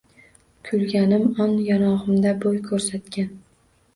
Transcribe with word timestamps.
Kulganim 0.67 1.27
on 1.43 1.51
yonog’imda 1.67 2.33
bo’y 2.45 2.57
ko’rsatgan 2.71 3.29